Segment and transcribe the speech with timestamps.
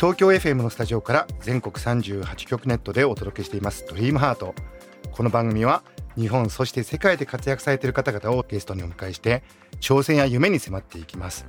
[0.00, 3.84] 東京 FM のスタジオから全国38局ネットでお届けしています。
[3.86, 4.54] ドリームハート。
[5.12, 5.82] この番組は
[6.16, 9.42] 日本そして世界で活躍されている方々をゲストにお迎えして
[9.78, 11.44] 挑戦や夢に迫っていきます。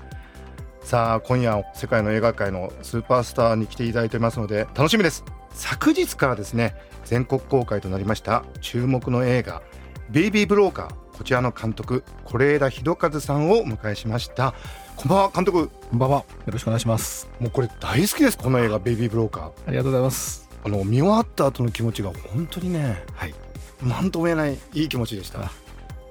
[0.81, 5.23] さあ今夜世界の映画界のスーパースターに来ていただいてますので楽しみです。
[5.51, 6.75] 昨日からですね
[7.05, 9.61] 全国公開となりました注目の映画
[10.09, 11.01] ベイビーブローカー。
[11.17, 14.55] こちらの監督是枝裕和さんをお迎えしました。
[14.95, 15.69] こんばんは監督。
[15.69, 16.17] こんばんは。
[16.17, 17.27] よろしくお願いします。
[17.39, 20.49] もうこれ大好きですこの映画ベイビーブローカーありがとうございます。
[20.63, 23.33] あの見終わった後の気持ちが本当にねはい。
[23.81, 25.51] 何とも言えないいい気持ちでした。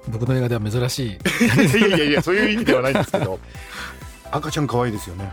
[0.09, 1.09] 僕の映画では珍しい。
[1.77, 3.39] いやいやいやそういう意味ではないんですけど。
[4.31, 5.31] 赤ちゃん可愛いですよね。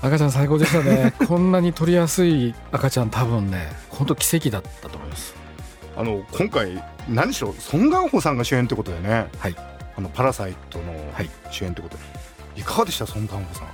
[0.00, 1.12] 赤ちゃん最高でしたね。
[1.28, 5.34] こんなに取りやすい赤ちゃん多分ね本当奇跡だったと思います。
[5.96, 9.56] あの今回何しろソン・ガンホさんが主演ってことでね、はい、
[9.96, 10.84] あのパラサイトの
[11.50, 12.12] 主演ってことで、はい、
[12.58, 13.06] いかがでした？
[13.06, 13.68] ソン・ガンホさん。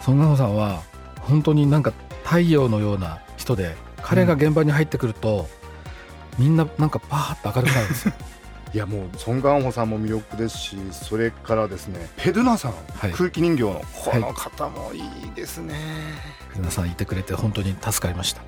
[0.00, 0.82] ソン・ガンホさんは
[1.20, 1.92] 本当になんか
[2.24, 5.48] 太陽のような人で彼が現場に入ってくると、
[6.38, 8.14] うん、みんななんかパーッと明るくなるんですよ。
[8.74, 15.02] いやもうソン・ガンホさんも魅力ですしそれからですねペドゥナさん、はい、空気人形のこの方もいい
[15.34, 18.40] ですね、はい、ペドゥナさんいてくれて本当に助かりました。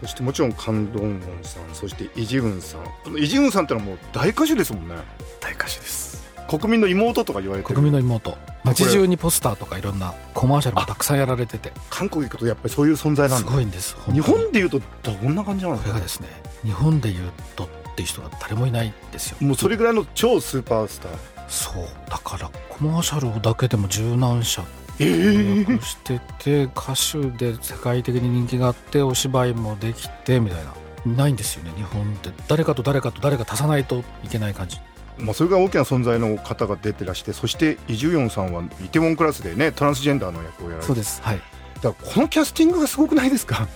[0.00, 2.84] そしてもちろんカンドンウォンさんそしてイジウンさん。
[3.04, 4.96] このイジウンさんってのはもう大歌手ですもんね。
[5.40, 6.17] 大歌手です
[6.48, 8.36] 国民の妹とか言われて国民の妹。
[8.64, 11.72] 街中にポスターとかいろんなコマーシャルもたくさんやられてて。
[11.90, 16.28] 韓国行くとやっぱりそういう存在なんすごいんです日本でいうとどんな感じなんですかこれがですね
[16.64, 19.36] 日本でいうとっていう人が誰もいないですよ。
[19.40, 21.12] もうそれぐらいの超スーパースター？
[21.48, 21.88] そう。
[22.08, 24.64] だからコマーシャルだけでも十何社
[24.98, 30.72] 契約してて、歌手で世界的に人気があってお芝居もできてみたいな。
[31.06, 32.30] ないんですよね日本って。
[32.48, 34.78] 誰かと誰かと誰か足さないといけない感じ
[35.20, 40.86] まあ、それが大きな存在の方が出てらしてそしてイ・ジュヨンさんはイテウォンクラスでねトランスジェンダーの役をやられて。
[40.86, 41.20] そうです。
[41.22, 41.42] はい。
[41.82, 43.68] だからこのキャスティングがすごくないですか？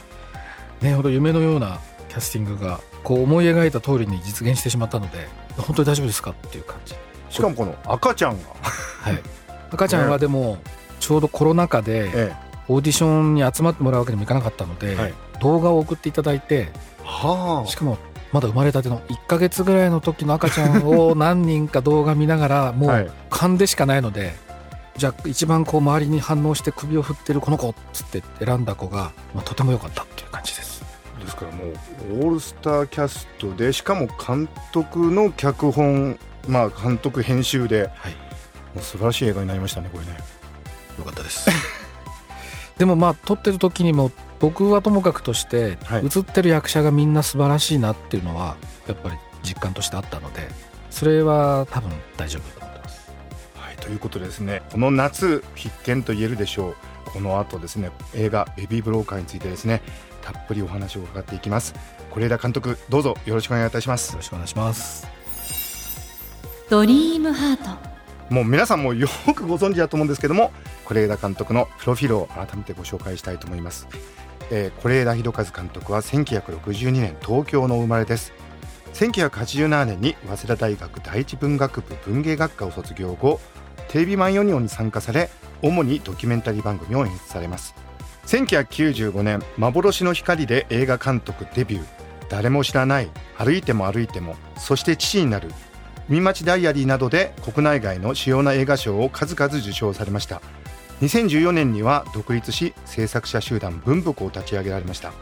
[0.80, 6.94] ねほど夢のようなキャスティングがこう思い描いた通りに実現してしまったので本当に大丈夫ですかっていう感じ。
[7.30, 8.48] しかもこの赤ちゃんが。
[9.00, 9.22] はい。
[9.70, 10.58] 赤ちゃんはでも
[11.00, 12.34] ちょうどコロナ禍で
[12.68, 14.96] オーディションに集まってもらうわけにもいかなかったので、
[15.40, 16.68] 動画を送っていただいて、
[17.02, 17.98] はあ、しかも
[18.32, 24.34] まだ生まれたての1か月ぐらいの時の赤ちゃんを何人か動画見ながら もう勘でしかないので、
[24.96, 30.82] じゃあ一番こう周りに反応して首を振ってるこの子っつって選んだ子が、まあ、とても良かったっていう感じです。
[31.20, 38.12] ですからもうオールスターキャストでしかも監督の脚本、まあ、監督編集で、はい、
[38.74, 40.18] もう素晴らしい映画になりましたねこれね。
[40.98, 41.48] よかったです。
[42.78, 44.10] でもまあ撮ってる時にも
[44.42, 48.56] 僕はともかくとして映ってる役者がみんな素晴らしいなっていうのは
[48.88, 50.48] やっぱり実感としてあったので
[50.90, 53.12] それは多分大丈夫だと思ってます。
[53.54, 56.74] はい、ということでですねこの夏必見と言えるでしょう。
[57.12, 59.80] この後ですね映画「ベビー・ブローカー」についてですね
[60.22, 61.74] たっぷりお話を伺っていきます。
[62.12, 64.10] 是枝監督どうぞよろしくお願いいたします。
[64.10, 65.06] よろしくお願いします。
[66.68, 67.92] ドリームハート。
[68.28, 70.52] もう皆さんもよくご存知だと思うんですけども
[70.88, 73.86] 是枝監督のプロフィールを改めてご紹介したいと思います
[74.54, 78.34] えー、是枝裕和監督は1962年東京の生まれです。
[78.92, 83.40] 1987年に早稲田大学第一文学部文芸学科を卒業後
[83.88, 85.30] テレビマンヨニオンに参加され
[85.62, 87.74] 主にドキュメンタリー番組を演出されます。
[88.26, 91.84] 1995年「幻の光」で映画監督デビュー。
[92.28, 95.50] 誰も知らない歩いても歩いてもそして父になる。
[96.10, 100.42] 海町ダイアリーなどで国内外の主要な映画賞を数々受賞されました。
[101.02, 105.12] 2014年には独立し制作者集団文福を立ち上げられました。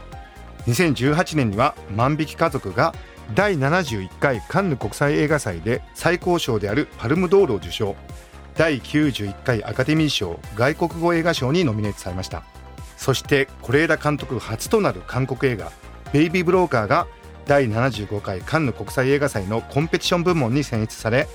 [0.66, 2.94] 2018年には万引き家族が
[3.34, 7.96] 第71回カンヌ国際映画祭で最高賞であるパルムドールを受賞。
[8.56, 12.42] 第91回アカデミー賞外国語映画賞にノミネートされました。
[12.98, 15.72] そして是枝監督初となる韓国映画
[16.12, 17.06] 「ベイビー・ブローカー」が
[17.46, 21.26] 第75回カンヌ国際映画祭のコンペティション部門に選出され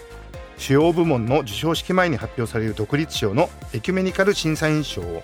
[0.57, 5.23] 主要部門の授賞式前に発表される独立賞のエキュメニカル審査員賞を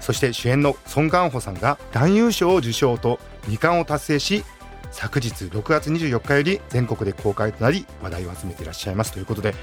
[0.00, 3.18] そして主演のソン・ガンホさんが男優賞を受賞と
[3.48, 4.44] 2冠を達成し
[4.90, 9.12] 昨日6月24日より全国で公開となり話題を集めていらっしゃいます。
[9.12, 9.54] ということで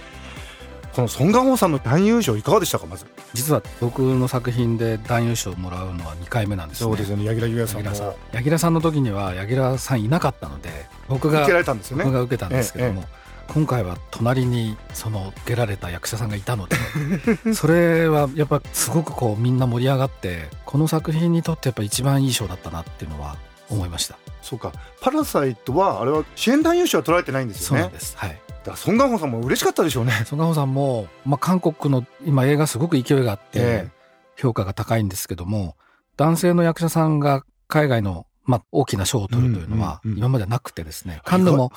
[0.94, 2.86] このソン・ガンホさんの男優賞いかがでしたか？
[2.86, 3.06] まず。
[3.34, 7.24] 実は僕の作品で男優賞をもらうのは2回目なんです、ね、そうですよね。
[7.24, 8.16] 柳楽優弥さんも。
[8.34, 8.74] 柳楽さん。
[8.74, 10.70] の時には柳楽さんいなかったので
[11.08, 12.04] 僕が受けられたんですよね。
[12.04, 13.21] 僕が受けたんですけども、ええ
[13.54, 16.78] 今回は隣にその受けられた役者さんがいたので
[17.54, 23.36] それはやっぱすごくこうみんな盛り上がってこの作品にとってやっぱ一番いい賞だったなっていうのは
[23.70, 24.18] 思いました。
[24.42, 24.72] そうか。
[25.02, 27.84] パラサイトはあれは主演男優賞は取られてないんですよね。
[27.84, 28.18] そうです。
[28.18, 28.42] はい。
[28.64, 30.24] だソン・ガンホさんも嬉しかったでしょうね。
[30.26, 33.90] ソン・ガンホさんも、まあ、韓国の今映画すごく勢いがあって、
[34.38, 35.76] 評価が高いんですけども
[36.18, 41.72] 男性の役者さんが海外の、まあ、大きな賞を取るというのは今までなくてですね、カンヌも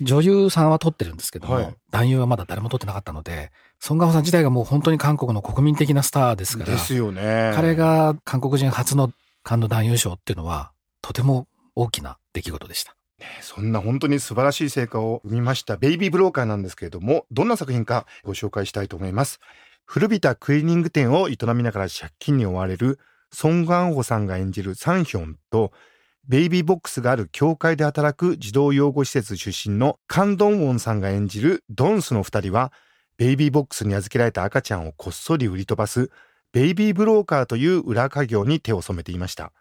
[0.00, 3.50] 女優さんは取ってるんですけども、はい、男優はまだ誰も取ってなかったので、
[3.80, 7.52] ソン・ガンホさん自体がもう本当に韓国の国民的なスターですから、ですよね。
[7.54, 9.12] 彼が韓国人初の
[9.42, 10.72] カンヌ男優賞っていうのは、
[11.02, 12.94] とても大きな出来事でした。
[13.42, 19.40] そんな本当に素晴らしい成果を生みましたベイビーブローカーなんですけれども、どんな作品かご紹介したいと思います。
[19.84, 22.98] 古びたクリーニング店を営みながら借金に追われる
[23.32, 25.72] ソン・ガンホさんが演じるサンヒョンと、
[26.28, 32.70] ベイビーボックスがある教会で働く児童養護施設出身のカン・ドンウォンさんが演じるドンスの二人は、
[33.16, 36.10] ベイビーボックスに預けられた赤ちゃんをこっそり売り飛ばす、
[36.52, 39.52] ベイビーブローカーという裏稼業に手を染めていました。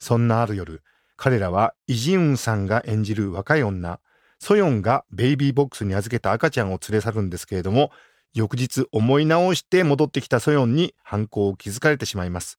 [0.00, 0.82] そんなある夜、
[1.18, 4.00] 彼らはイジウンさんが演じる若い女、
[4.38, 7.90] ソヨンがベイビーボックスに預けた赤ちゃんを連れ去るんですけれども、
[8.32, 12.58] 翌日思い直して戻ってきたソヨンに犯行を気づかれてしまいます。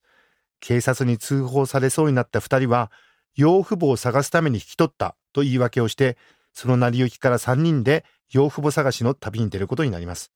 [0.59, 2.91] 警察に通報されそうになった二人は、
[3.37, 6.17] 養父母を探すために引き取ったと言い訳をして、
[6.53, 10.31] その成り行きから3人で養父母探しの旅に出ることになります。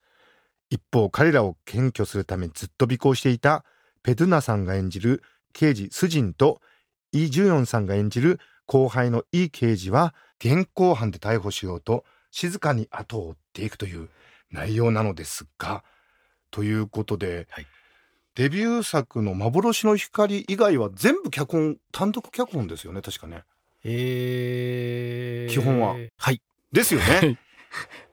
[0.70, 3.66] 一方、彼らを検挙するためずっと尾行していた
[4.04, 6.62] ペドゥナさんが演じる刑事スジンと
[7.12, 14.10] イ・ジュヨンさんが演じる後輩のイ刑事は現行犯で逮捕しようと静かに後を追っていくという
[14.50, 15.84] 内容なのですが、
[16.52, 17.68] ということで、はい、
[18.36, 23.44] デビュー作の幻の光以外は全部脚本、単独脚本ですよね、確かね。
[23.84, 25.96] えー、基本は。
[26.18, 26.42] はい。
[26.72, 27.38] ですよね。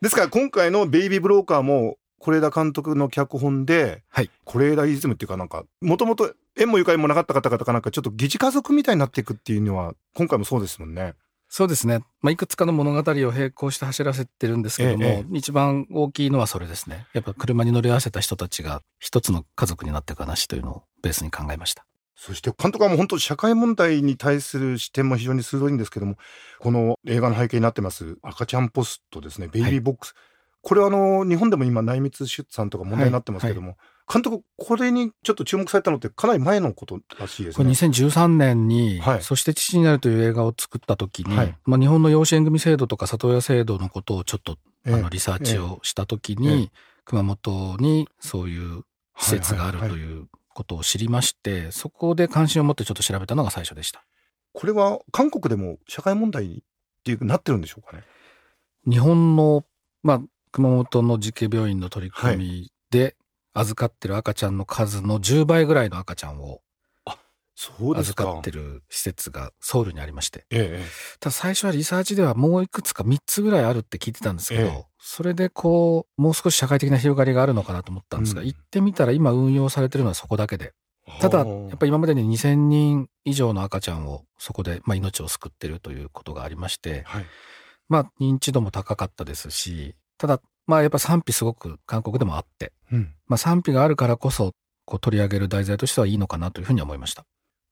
[0.01, 4.31] ですから今回のベイビーブローカーも、是枝監督の脚本で、はい。
[4.45, 11.15] 是枝イズムっていうかなんか、もともと縁もゆかりもなかった方々がなんかちょっと疑似家族みたいになっていくっていうのは、今回もそうですもんね。
[11.49, 12.01] そうですね。
[12.21, 17.07] まあ、いくつかの物語を並行して走らせてるんですけども、ええ、一番大きいのはそれですね。
[17.15, 21.87] やっぱ車に乗り合わせた人たちが一つの家族になっていく話というのをベースに考えました。
[22.15, 26.17] そして監督はもう本当社会問題に対する視点も非常に鋭いんですけども、
[26.59, 30.11] この映画の背景になってます赤ちゃんポストですね、ベイビーボックス。
[30.11, 37.65] はい、これはあの、日本でも今内密出産とか問題になってますけども、はいはい監督、これにちょっと注目されたのってかなり前のことらしいですね。
[37.65, 44.57] これ2013年に、はい、そして父になるという映画を作った時に、はい、まあ、日本の養子縁組制度とか里親制度のことをちょっと、
[44.87, 46.71] あのリサーチをした時に、えええ、
[47.05, 48.85] 熊本にそういう
[49.19, 54.05] 施設があるということを知りまして、はいはいはい、そこで関心を持ってちょっと調べたのが最初でした。
[54.55, 56.59] これは韓国でも社会問題っ
[57.05, 58.05] ていうなってるんでしょうかね。
[58.89, 59.65] 日本の、
[60.03, 63.17] まあ、熊本の慈恵病院の取り組みで、
[63.59, 66.61] 預かってる赤ちゃんの数の10倍ぐらいの赤ちゃんを
[67.97, 70.85] 預かってる施設がソウルにありまして、ええ、
[71.19, 80.73] ただ最初はリサーチではもういくつか3つぐらいあるって聞いてたんですけど、え、それでこうもう少し社会的な広がりがあるのかなと思ったんですが、うん、行ってみたら今運用されてるのはそこだけで
[81.21, 81.45] ただや
[81.75, 87.27] っぱ今までに2000人以上の赤ちゃんをそこで、まあ、命を救ってるということがありまして、はい、
[87.89, 94.53] まあ認知度も高かったですしただまあやっぱ賛否すごく韓国でもあって、うん、まあ賛否があるからこそ
[94.85, 97.25] こう取り上げる題材としてはいいのかなというふうに思いました。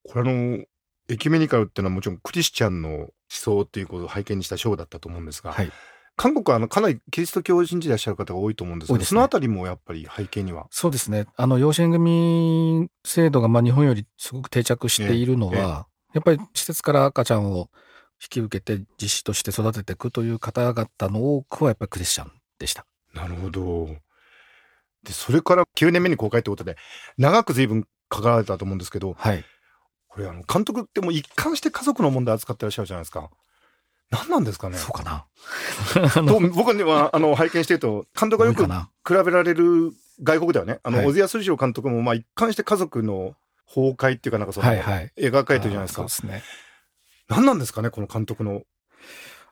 [0.08, 0.64] これあの
[1.08, 5.70] エキュメニカルっていうのはもちろんクリスチャンの思想っていうことを背景にした章だったと思うんですが、はい、
[6.16, 10.66] 韓国はあのかなりキリスト教を信じていらっしゃる方が多いと思うんですけど、ね、そのあたりもやっぱり背景には？
[10.70, 11.26] そうですね。
[11.36, 17.68] あの養子縁組制度がまあ日本よりすごく定着しているのは、やっぱり施設から赤ちゃんを
[18.22, 22.86] 引き受けて実施として育てていくという方々の多くはやっぱりクリスチャンでした。
[23.14, 23.88] なるほど。
[25.02, 26.76] で、それから9年目に公開ということで、
[27.16, 29.44] 長く随分かかられたと思うんですけど、はい。
[30.08, 33.30] これ、あの、監督ってもう一貫して家族の問題扱ってらっしゃるじゃないですか。
[34.10, 35.26] 何なんですかねそうかな。
[36.54, 43.34] 僕には、あの、拝見してると、監督がよく比べられる外国ではね、あの、はい、小津安二郎監督も、まあ、一貫して家族の
[43.66, 45.96] 崩壊っていうかなんかその、はいはい、描かれてるじゃないですか。
[45.96, 46.42] そうですね。
[47.28, 48.62] 何なんですかね、この監督の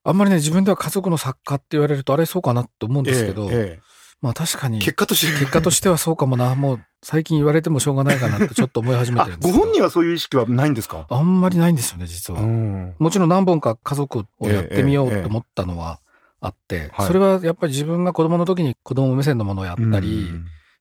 [0.04, 4.78] あんまりね、自分では家族の作家って言われると、あれそうかなと思うんですけど、ええまあ確かに。
[4.78, 5.38] 結果として。
[5.38, 6.54] 結果としてはそうかもな。
[6.54, 11.06] もう最近言われてもしょうがないかなってちょっと思い始めてるんです ご本人はそういう意識はないんですか？
[11.10, 12.40] あんまりないんですよね、実は。
[12.40, 16.00] もちろん何本か家族をやってみようと思ったのは
[16.40, 20.30] あって、はい、それはやっぱり自分が子供の時に子供目線のものをやったり、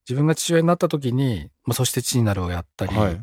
[0.07, 3.21] 自分が父親になった時に、まあ、そして父になるをやったり、はい、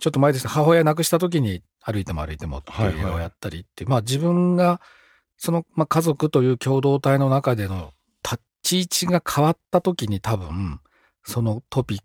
[0.00, 4.80] ちょっと前ですね、母親亡くした時に歩いても歩いてもっていう映画をやったりってはいはい、まあ自分が
[5.40, 10.80] その、まあ、家族という共同体の中での立ち位置が変わった時に多分、
[11.24, 12.00] そのトピッ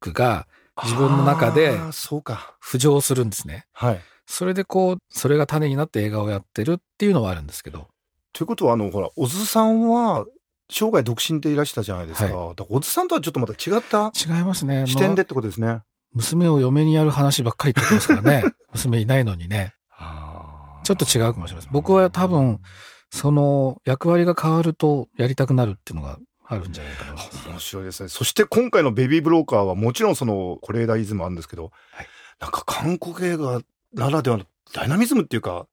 [0.00, 0.48] クが
[0.82, 3.66] 自分の中で浮上するんですね。
[3.72, 4.00] はい。
[4.26, 7.86] それでこう、それが種になって映画をやってるっていうのはあるんですけど。
[8.32, 10.26] ということは、あの、ほら、小津さんは、
[10.68, 12.36] 生涯独身でいらしたじゃないですか。
[12.36, 14.86] はい、小津さんとはちょっとまた違った違いますね。
[14.88, 15.80] 視点でってことですね。
[16.12, 18.44] 娘を嫁にやる話ばっかり言ってますからね。
[18.72, 19.74] 娘いないのにね。
[20.96, 21.72] ちょっと違うかもしれません。
[21.72, 22.60] 僕は多分、
[23.10, 27.50] その役割が変わるとやりたくなるっていうのがあるんじゃないかな。
[27.50, 28.08] 面白いですね。
[28.08, 32.06] そして今回のベビーブローカーはもちろんその是枝イズムあるんですけど、はい、
[32.40, 33.60] なんか韓国映画
[33.94, 35.66] ならではのダイナミズムっていうか、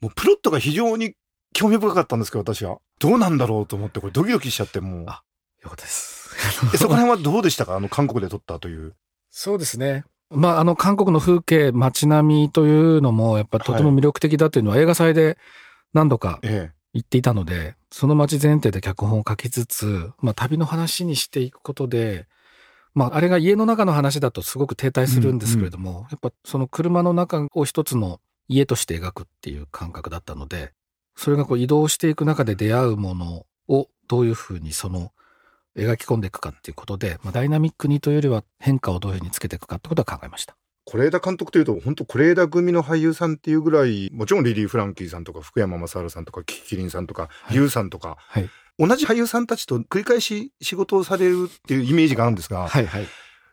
[0.00, 1.14] もうプロットが非常に
[1.52, 2.78] 興味深かったんですけど、私は。
[2.98, 5.04] どうなんだろうと思って、これドキドキしちゃってもう。
[5.06, 5.22] あ、
[5.62, 6.34] よかったです。
[6.78, 7.76] そこら辺はどうでしたか？
[7.76, 8.94] あの、韓国で撮ったという。
[9.30, 10.04] そうですね。
[10.34, 15.38] まあ、あの、韓国の風景、街並みというのも、やっぱとても魅力的だというのは、映画祭で
[15.92, 22.26] 何度か言っていたので、ええ、その街前提で脚本を書きつつ、まあ、旅の話にしていくことで、
[22.94, 30.72] まあ、あれが家の中の話だとすごく停滞するんですけれども、うんうん、やっぱその車の中を一つの家として描くっていう感覚だったので、
[31.16, 35.12] それがこう移動していく中で出会うものをどういうふうにその
[35.76, 40.56] 描き込んでいくかっていうことで、まあ、ダイナミックにというよりは変化をどういうふうにつけていくかってことは考えました。
[40.84, 53.06] 是枝監督というと本当是枝組の俳優さんっていうぐらいもちろんリリー・フランキーさんとか福山雅治さんとかキキリンさんとか、はい、ユウさんとか、はい、同じ俳優さんたちと繰り返し仕事をされるっていうイメージがあるんですが、はいはい、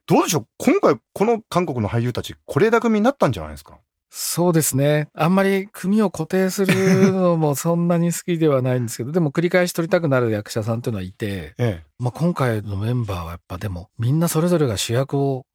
[0.08, 3.80] どうでしょう今回この韓国の俳優たち是枝組になったんじゃないですか
[4.12, 5.08] そうですね。
[5.14, 15.46] あんまり組を固定するのもそんなに好きではないんですけど、でも繰り返し撮りたくなる役者さんっていうのはいて、ええ、まあ今回のメンバーはやっぱでもみんなそれぞれが主役を、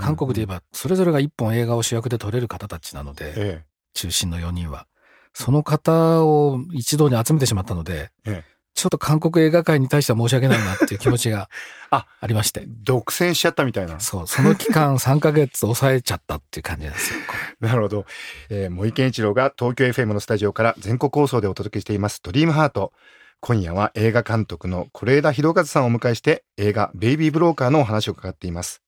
[0.00, 4.86] 韓国で言えばそれぞれが一本映画を主役で撮れる方たちなので、え、中心の4人は。
[5.34, 8.10] その方を一堂に集めてしまったので、
[8.74, 11.48] ちょっと韓国映画界に対しては申し訳ないなっていう気持ちが
[11.90, 12.64] ありまして。
[12.66, 14.00] 独占しちゃったみたいな。
[14.00, 17.20] そう、その期間 3ヶ月抑えちゃったっていう感じなんですよ。
[17.60, 18.06] なるほど。
[18.48, 22.92] えー、森健一郎が東京 FM のスタジオから全国放送でお届けしていますドリームハート。
[23.40, 28.82] 今夜は映画監督の是枝裕和さんをお迎えして映画ベイビーブローカーのお話を伺っています。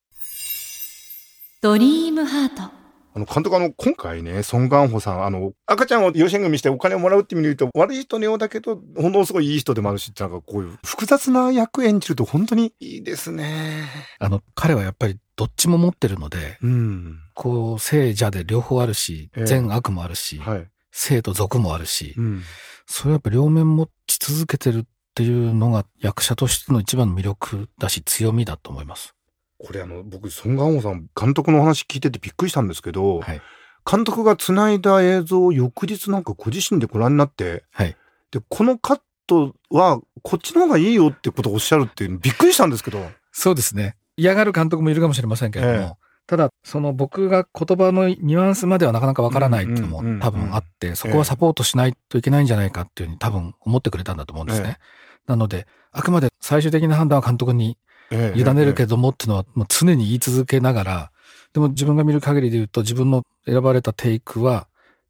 [1.61, 2.84] ドリームハート。
[3.15, 13.85] あの、監督あの、今回ね、ソン・ガンホさん、あの、赤ちゃんを養子縁組してお金をもらうって意味で言うと、悪い人のようだけど、ほんのすごいいい人でもあるし、なんかこういう複雑な役演じると本当にいいですね。
[14.19, 22.43] あの、彼はやっぱりどっちも持ってるので、うん、こう、聖者で両方あるし、善悪もあるし、はい、生と俗もあるし、うん、
[22.85, 29.15] それやっぱ両面持ち続けてるっていうのが役者としての一番の魅力だし強みだと思います。
[29.57, 33.41] これあの、僕、ソン・ガンホさん、監督の話聞いててびっくりしたんですけど、はい、
[33.89, 37.95] 監督が繋いだ映像を翌日なんかご自身でご覧になって、はい、
[38.31, 42.99] で、このカットはこっちの方がいいよってことをおっしゃるっていうびっくりしたんですけど。
[43.31, 43.95] そうですね。
[44.17, 45.95] 嫌がる監督もいるかもしれませんけれども、えー、
[46.27, 54.77] ただ、その僕が言葉のニュアンスまではなかなかわからないっていうのも多分あって、そこはサポートしないといけないんじゃないかっていうふうに多分思ってくれたんだと思うんですね。
[54.79, 57.77] えー、なので、あくまで最終的な判断は監督に
[58.11, 61.11] 委ねるけどもっていうのはもう常に言い続けながら、
[61.53, 64.67] でも自分が見る限りで言うと自分の選ばれたテイクは、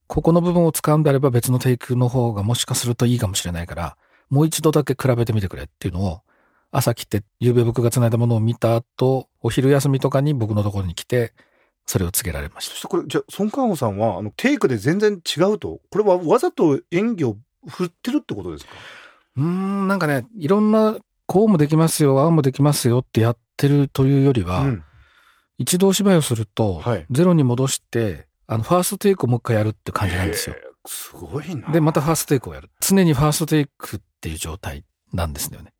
[0.08, 3.98] ここの部分を使うんであれば別のテイクの方がもしかするといいかもしれないから、
[4.30, 6.22] もう一度だけ比べてみてくれっていうのを、
[6.72, 11.34] 朝来て、夕べ僕が繋いだものを見た後、お昼休みとかに僕のところに来て、
[11.86, 12.72] それを告げられました。
[12.72, 15.80] そしてこれ、じゃあ、孫カンホさんは、あの、テイクで全然違うと。
[15.90, 17.38] これはわざと演技を
[17.68, 18.72] 振ってるってことですか？
[19.38, 20.98] うん、なんかね、いろんな
[21.28, 24.84] こうもできますよ、ああもできますよってやってるというよりは、うん、
[25.58, 30.56] 一度お芝居をすると、はい、ゼロに戻して、あの、ファーストテイクをもう一回やるって感じなんですよ。
[30.86, 31.72] すごいな。
[31.72, 32.70] で、またファーストテイクをやる。
[32.80, 35.74] 常にファーストテイクっていう状態なんですよね。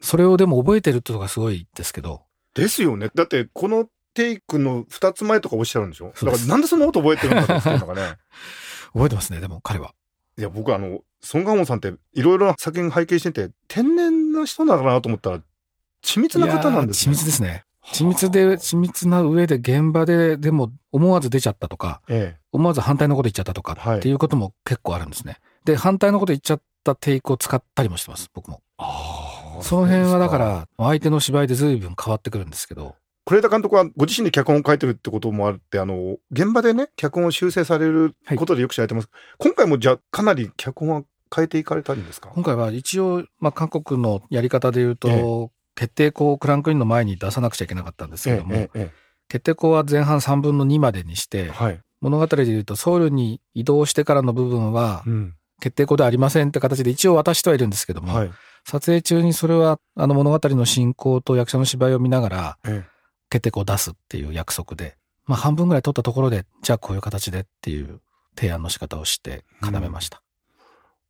[0.00, 2.22] それをでも覚えてるってのがすごいですけど。
[2.54, 3.10] ですよね。
[3.14, 6.06] だって、このテイクの二つ前とかおっしゃるんでしょ？
[6.06, 8.16] だからなんでそんなこと覚えてるんだっていうのがね。
[8.94, 9.94] 覚えてますね、でも彼は。
[10.38, 15.40] いや、僕あの、ソン・ガンホさんっていろいろな作品拝見してて、天然な人なのかなと思ったら、
[16.04, 17.14] 緻密な方なんですね。
[17.14, 17.64] 緻密ですね。
[17.92, 25.38] 緻密で、緻密な上で現場で、でも思わず出ちゃったとか、ええ、思わず反対のこと言っちゃったとかっていうことも結構あるんですね。
[25.64, 28.62] で、反対のこと言っちゃったテイクを使ったりもしてます、僕も。
[29.62, 32.94] その辺はだから、相手の芝居で随分変わってくるんですけど。
[33.28, 39.08] 是枝監督はご自身で脚本を書いてるってこともあって、あの、現場でね、脚本を修正されることでよく知られてます。
[39.10, 41.02] はい、今回もじゃあ、かなり脚本は
[41.34, 42.30] 変えていかれたんですか？
[42.34, 48.90] 今回は一応、まあ、韓国のやり方で言うと、ええ、決定校をクランクインの前に出さなくちゃいけなかったんですけども、え、
[49.28, 55.04] 決定校は前半3分の2までにして、はい、物語で言うとソウルに移動してからの部分は、
[55.60, 58.30] 決定校ではありませんって形で一応渡してはいるんですけども、はい、
[58.64, 62.58] 撮影中にそれはあの物語の進行と役者の芝居を見ながら、
[63.30, 68.00] 決定校を出すっていう約束で、まあ半分ぐらい取ったところで、じゃあこういう形でっていう
[68.36, 70.22] 提案の仕方をして固めました。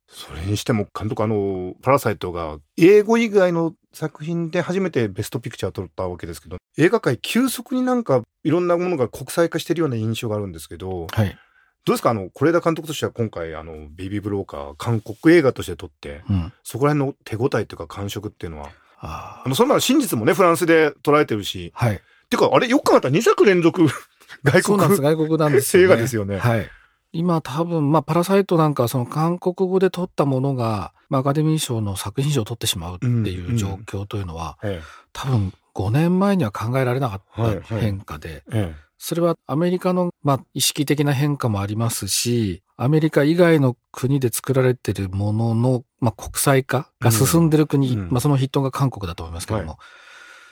[0.09, 11.37] それにしても監督あの「パラサイト」が英語以外の作品で初めてベストピクチャーを取ったわけですけど映画界急速になんかいろんなものが国際化してるような印象があるんですけど、はい、
[11.85, 12.11] どうですか？
[12.11, 23.85] あの是枝監督としては今回あの「ベイビー・ブローカー」韓国映画として撮って、うん、そこら辺の手応えというか感触っていうのはあのそんな真実もねフランスで捉えてるし、はい、てかあれよく考えたら2作連続
[24.43, 26.37] 外国外国なんです、ね、映画ですよね。
[26.37, 26.69] はい
[27.17, 34.79] 今多分、まあ、パラサイトなんかその韓国語で撮ったものが、まあ、アカデミー賞の作品賞を取ってしまうっていう状況というのは、うんうん、
[35.13, 49.77] 多分5年前には考えられなかった変化で、はいはい、それはアメリカの、まあ、意識的な変化もありますし、アメリカ以外の国で作られてるものの、まあ、国際化が進んでる国、うん、まあ、その筆頭が韓国だと思いますけども、はい、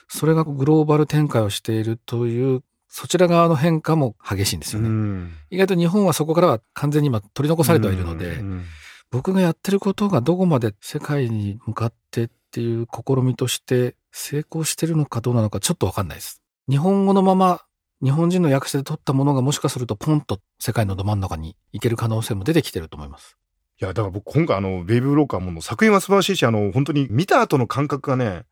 [0.07, 2.63] それがグローバル展開をしているという
[2.97, 4.87] そちら側の変化も激しいんですよね。
[4.87, 8.63] うん、意外と日本はそこからは完全に今取り残されてはいるので、うん、
[9.11, 16.41] 僕がやってることがどこまで世界に向かってっていう試みとして成功してるのかどうなのかちょっとわかんないです。
[16.69, 17.65] 日本語のまま
[18.01, 23.35] 日本人の役者で撮ったものがもしかするとポンと世界のど真ん中に行ける可能性も出てきてると思います。
[23.81, 28.43] いや、だから僕今回あの、ベイブーローカーも作品は素晴らしいし、あの、本当に見た後の感覚がね、なん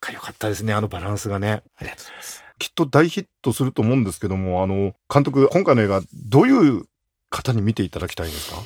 [0.00, 1.62] か良かったですね、あのバランスがね。
[1.76, 2.43] ありがとうございます。
[2.58, 6.84] きっと大ヒットすると思うんですけども、あの、監督、今回の映画、どういう
[7.30, 8.62] 方に見ていただきたいですか？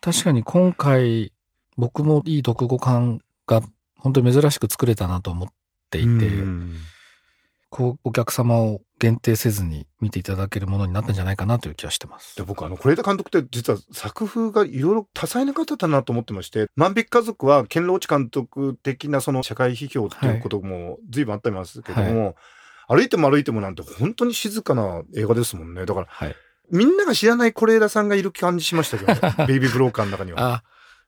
[0.00, 1.32] 確かに今回、
[1.76, 3.62] 僕もいい読語感が
[3.98, 5.48] 本当に珍しく作れたなと思っ
[5.90, 6.30] ていて、
[7.70, 12.36] こう、お客様を限定せずに見ていただけるものになったんじゃないかなという気はしてます。
[12.36, 22.34] で僕、あの、是枝監督って実は作風がいろいろ多彩な方だなと思ってまして、万引き家族は、堅牢地監督的なその社会批評っていうことも随分あったりますけども、はい
[22.94, 25.86] 歩いても歩いてもなんて本当に静かな映画ですもんね。
[25.86, 26.36] だから、はい、
[26.70, 30.54] みんなが知らない是枝さんがいる感じしましたけど、ね、 ベイビーブローカーの中には。
[30.54, 30.62] あ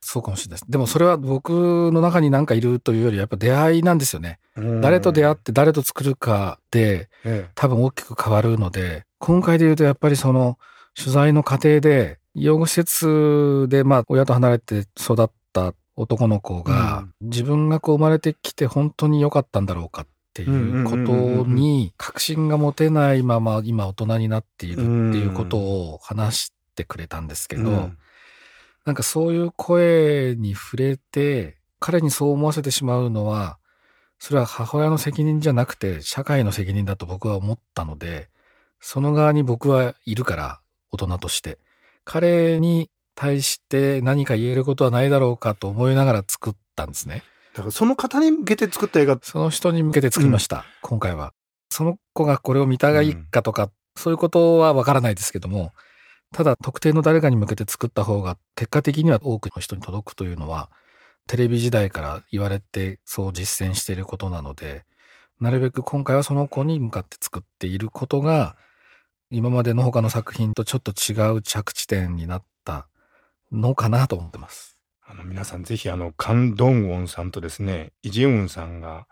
[0.07, 0.71] そうかもしれないです。
[0.71, 4.39] でもそれは僕の中に何かいるというよりやっぱ出会いなんですよね。
[4.83, 7.09] 誰と出会って誰と作るかで、
[7.55, 10.59] 多分大きく変わるので、今回で言うとやっぱりその
[10.95, 27.91] 取材の過程で、養護施設でまあ親と離れて育った男の子が、自分がこう生まれてきて本当に良かったんだろうかっっていうことに確信が持てないまま今大人になっているっていうことを話してくれたんですけど、
[28.85, 33.59] なんかそういう声に触れて、彼にそう思わせてしまうのは、
[34.19, 38.29] それは母親の責任じゃなくて社会の責任だと僕は思ったので、
[38.81, 41.59] その側に僕はいるから、大人として。
[42.05, 47.23] 彼に対して何か言えることはないだろうかと思いながら作ったんですね。
[47.55, 51.33] だからその方に向けて作った映画その人に向けて作りました、うん、今回は。
[51.71, 55.73] その子がこれを見たがいいかとか、うん、そういうことはわからないですけども、
[56.33, 60.71] ただ特定の誰かに向けて作った方が結果的には多くの人に届くというのは、
[61.27, 64.85] テレビ時代から言われてそう実践していることなので、
[65.41, 68.57] なるべく今回はその子に向かって作っていることが、
[69.31, 72.89] 今までの他の作品とちょっと違う着地点になった
[73.53, 74.74] のかなと思ってます。
[75.15, 79.07] あの皆さんぜひあのカン・ドンウォンさんとですねイ・ジウンさんが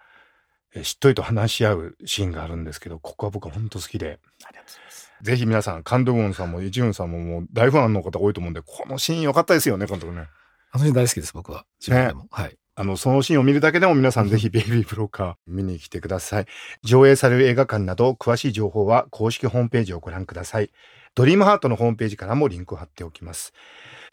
[0.82, 4.18] しっとりと話し合うシーンがあるんですけどここは僕は本当好きで。
[4.44, 5.12] ありがとうございます。
[5.22, 10.26] ぜひ皆さんカン・ドンウォンさんもイ・ジウンさんももう大ファンの方多いと思うんでこのシーン良かったですよね監督ね。
[10.72, 11.64] あのシーン大好きです僕は。
[11.80, 12.58] 自分でも、ね、はい。
[12.74, 16.46] あの、そのシーンを見るだけでも皆さんぜひベイビーブローカー見に来てください。
[16.82, 20.70] 上映される映画館など詳しい情報は公式ホームページをご覧ください。
[21.14, 23.52] ドリームハートのホームページからもリンクを貼っておきます。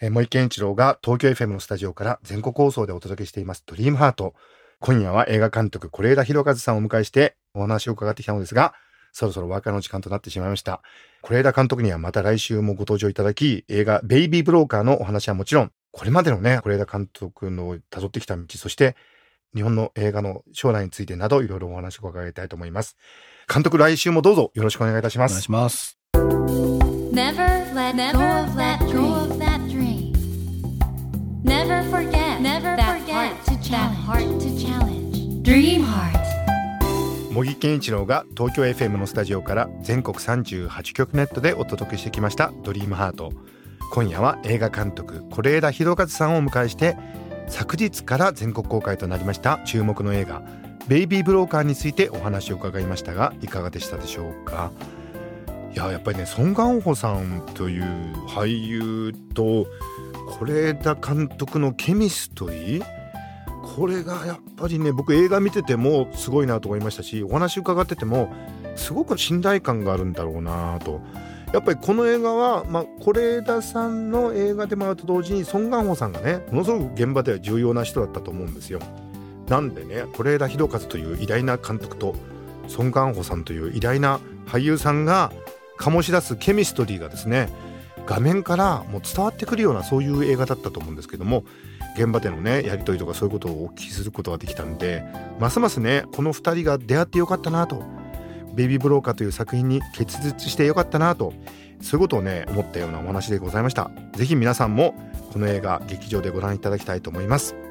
[0.02, 4.34] え森健一郎が東京 FM のスタジオから全国放送でお届けしていますドリームハート。
[4.80, 8.74] 今夜は映画監督、是枝裕和さんをお迎えしてお話を伺ってきたのですが、
[9.12, 10.82] そろそろお別れの時間となってしまいました。
[11.24, 18.96] 是枝監督にはまた来週もご登場いただき、映画ベイビーブローカーのお話はもちろん、これまでのね、是枝監督の辿ってきた道、そして
[19.54, 22.96] 日本の映画の将来についてなどいろいろお話を伺いたいと思います。
[23.52, 25.32] 監督来週もどうぞよろしくお願いいたします。
[25.32, 26.79] お願いします。
[27.20, 30.14] Never let go of that dream.
[31.44, 33.36] Never forget, never forget
[33.72, 35.44] that heart to challenge.
[35.44, 36.16] Dream heart.
[37.34, 43.34] 茂木健一郎が東京 FM のスタジオから全国38局ネットでお届けしてきました「ドリームハート
[43.92, 46.96] 今夜は映画監督是枝裕和さんをお迎えして
[47.50, 50.42] 昨日から全国公開となりました注目の映画
[50.88, 54.72] 「ベイビー・ブローカー」についてお話を伺いましたがいかがでしたでしょうか？
[55.74, 57.84] いややっぱりねソン・ガンホさんという
[58.28, 59.68] 俳優と
[60.40, 62.86] 是枝監督のケミストリー？
[63.76, 68.34] これがやっぱりね僕映画見ててもすごいなと思いましたしお話伺ってても
[68.76, 71.02] すごく信頼感があるんだろうなと
[71.54, 78.80] やっぱりこの映画はまあ是枝さんの映画でもあると同時にソン・ガンホさんがねものすごく現場では重要な人だったと思うんですよ。
[79.48, 82.16] なんでね是枝裕和という偉大な監督と
[82.68, 85.32] ソン・ガンホさんという偉大な俳優さんが
[85.80, 87.50] 醸し出すケミストリーがですね
[88.06, 91.44] 画面からもう伝わってくるようなそういう映画だったと思うんですけども
[91.96, 95.04] 現場でのねやり取りとかそういうことをお聞きすることができたんで
[95.40, 97.84] ますますねこの2人が出会ってよかったなと
[98.54, 101.34] 「ベイビー・ブローカー」という作品に結実してよかったなと
[101.82, 103.92] そういうことをね思ったようなお話でございました。
[104.14, 104.96] 是非皆さんも
[105.32, 107.69] この映画劇場でご覧いただきたいと思います。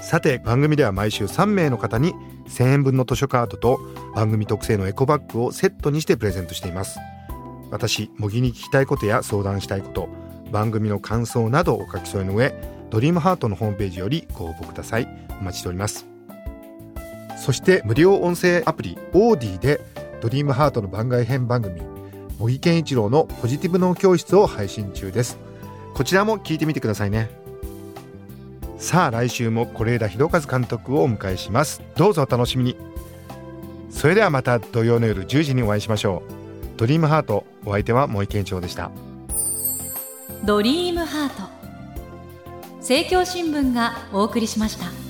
[0.00, 2.14] さて番組では毎週3名の方に
[2.48, 3.78] 1000円分の図書カードと
[4.14, 6.98] 番組特製のエコバッグをセットにしてプレゼントしています。
[7.70, 10.08] 私模擬に聞きたいことや相談したいこと
[10.50, 12.54] 番組の感想などお書き添えの上
[12.88, 15.08] ドリームハートのホームページよりご応募ください。
[15.40, 16.06] お待ちしております。
[17.36, 19.80] そして無料音声アプリオーディで
[20.20, 21.80] ドリームハートの番外編番組
[22.38, 25.38] 茂木健一郎のポジティブ脳教室を配信中です。
[25.94, 27.37] こちらも聞いてみてくださいね。
[28.78, 31.82] さあ来週も是枝裕和監督をお迎えします。
[31.96, 32.76] どうぞお楽しみに。
[33.90, 36.76] それではまた土曜の夜10時にお会いしましょう。
[36.76, 38.92] ドリームハートお相手は森健一郎でした。
[40.44, 41.42] ドリームハート。
[42.76, 45.07] 政教新聞がお送りしました。